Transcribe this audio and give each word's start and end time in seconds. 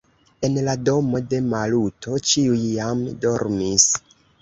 En 0.47 0.55
la 0.67 0.73
domo 0.89 1.21
de 1.35 1.43
Maluto 1.51 2.19
ĉiuj 2.33 2.65
jam 2.73 3.07
dormis. 3.27 3.91